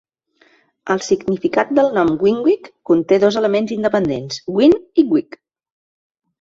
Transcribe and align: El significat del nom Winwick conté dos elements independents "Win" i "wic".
El 0.93 1.03
significat 1.07 1.73
del 1.81 1.91
nom 1.99 2.09
Winwick 2.25 2.71
conté 2.93 3.21
dos 3.27 3.39
elements 3.45 3.77
independents 3.79 4.43
"Win" 4.59 4.77
i 5.05 5.09
"wic". 5.15 5.43